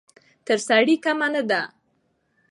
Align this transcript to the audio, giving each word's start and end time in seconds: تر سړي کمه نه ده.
تر 0.45 0.57
سړي 0.67 0.95
کمه 1.05 1.27
نه 1.33 1.43
ده. 1.49 1.61